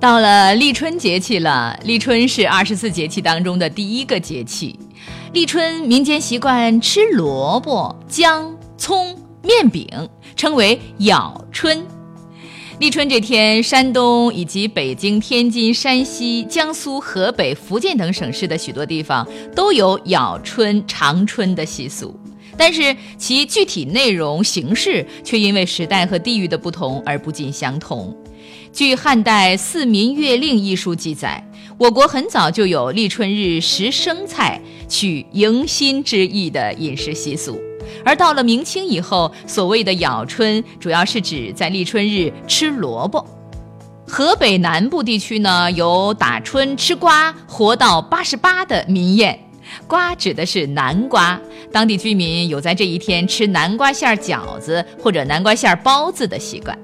[0.00, 4.74] 到了立春节气了，立春是二十四节气当中的第一个节气。
[5.34, 9.86] 立春民间习惯吃萝卜、姜、葱、面饼，
[10.34, 11.86] 称为咬春。
[12.78, 22.18] 立春这天，山东以及北京、天津、山西、江苏、河北、福建等省市的许多地方都有咬春、尝春的习俗，
[22.56, 28.16] 但是其具体内容、形式却因为时代和地域的不同而不尽相同。
[28.72, 31.44] 据汉代《四民月令》一书记载，
[31.76, 37.60] 我国很早就有立春日食生菜、取迎新之意的饮食习俗。
[38.04, 43.26] 而到了明清以后，所谓的咬春，主要是指在立春日吃萝卜。
[44.06, 49.36] 河北南部地区呢，有打春吃瓜活到八十八的民谚，
[49.88, 51.38] 瓜指的是南瓜，
[51.72, 56.78] 当地居民有在这一天吃南瓜馅饺子或者南瓜馅包子的习惯。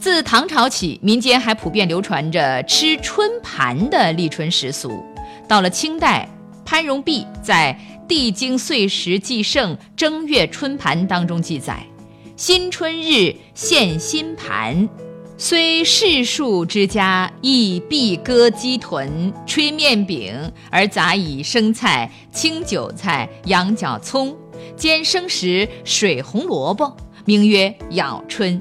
[0.00, 5.04] 自唐朝起，民间还普遍流传着吃春盘的立春习俗。
[5.46, 6.26] 到了清代，
[6.64, 11.84] 潘荣弼在《地经岁时记胜正月春盘》当中记载
[12.34, 14.88] ：“新春日献新盘，
[15.36, 20.34] 虽世庶之家，亦必割鸡豚、吹面饼，
[20.70, 24.34] 而杂以生菜、青韭菜、羊角葱，
[24.78, 28.58] 兼生食水红萝卜，名曰咬春。”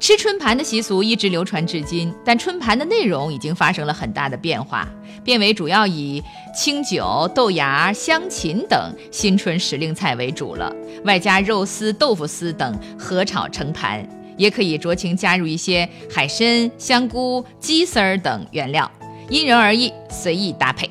[0.00, 4.88] 吃春盘的习俗一直流传至今，但春盘的内容已经发生了很大的变化，
[5.24, 6.22] 变为主要以
[6.56, 18.88] 清酒、豆芽、香芹等新春时令菜为主了，外加肉丝、豆腐丝等合炒成盘，也可以酌情加入一些海参、香菇、鸡丝儿等原料，
[19.28, 20.88] 因人而异，随意搭配。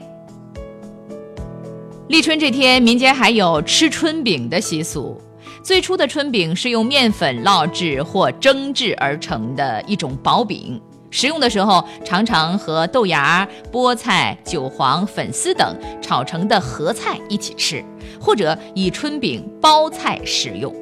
[2.09, 5.19] 立春这天，民间还有吃春饼的习俗。
[5.67, 17.83] 最初的春饼是用面粉烙制或蒸制而成的一种薄饼，食用的时候常常和豆芽、菠菜、韭黄、粉丝等炒成的合菜一起吃，
[18.17, 20.73] 或者以春饼包菜食用。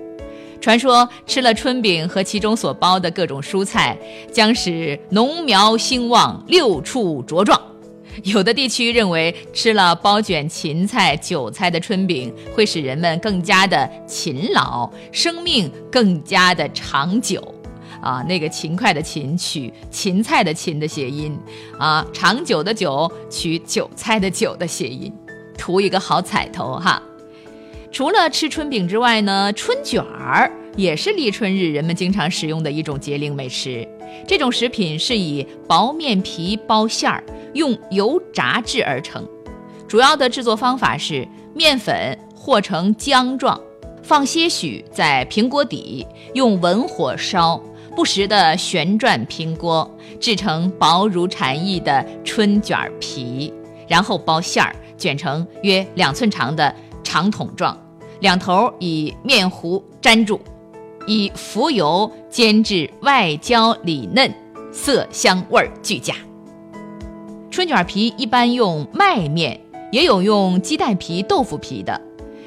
[0.61, 3.97] 传说吃了春饼和其中所包的各种蔬菜，
[4.31, 7.59] 将使农苗兴旺、六畜茁壮。
[8.23, 17.53] 有的地区认为，吃了包卷芹菜、韭菜的春饼，会使人们更加的勤劳，生命更加的长久。
[18.01, 21.35] 啊，那个勤快的勤取芹菜的芹的谐音，
[21.79, 25.11] 啊，长久的久取韭菜的韭的谐音，
[25.57, 27.01] 图一个好彩头哈。
[27.91, 33.87] 除了吃春饼之外呢，春卷儿也是立春日人们经常食用的一种节令美食。
[34.27, 37.23] 这种食品是以薄面皮包馅儿，
[37.53, 39.27] 用油炸制而成。
[39.87, 43.59] 主要的制作方法是面粉和成浆状，
[44.01, 47.61] 放些许在平锅底，用文火烧，
[47.95, 49.89] 不时的旋转平锅，
[50.19, 53.53] 制成薄如蝉翼的春卷皮，
[53.87, 56.73] 然后包馅儿，卷成约两寸长的
[57.03, 57.79] 长筒状。
[58.21, 60.39] 两头以面糊粘住，
[61.07, 64.33] 以浮油煎至外焦里嫩，
[64.71, 66.13] 色香味俱佳。
[67.51, 69.59] 春卷皮一般用麦面，
[69.91, 71.99] 也有用鸡蛋皮、豆腐皮的。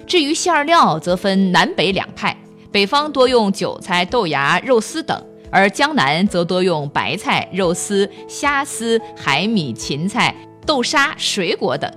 [0.06, 2.36] 至于馅料，则分南北两派，
[2.70, 5.18] 北方多用韭菜、豆芽、肉丝等，
[5.50, 10.34] 而江南则多用白菜、肉丝、虾丝、海米、芹菜、
[10.66, 11.90] 豆沙、水果等。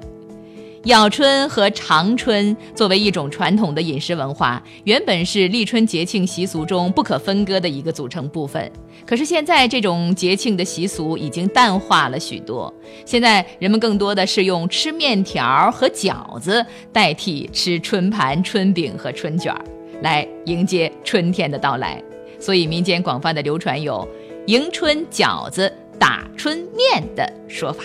[0.85, 8.71] 咬春和尝春作为一种传统的饮食文化，原本是立春节庆习俗中不可分割的一个组成部分。
[9.05, 12.73] 可是现在，这种节庆的习俗已经淡化了许多。
[13.05, 19.63] 现在人们更多的是用吃面条和饺子代替吃春盘、春饼和春卷儿，
[20.01, 22.01] 来迎接春天的到来。
[22.39, 24.07] 所以民间广泛的流传有
[24.47, 27.83] “迎春饺子，打春面”的说法。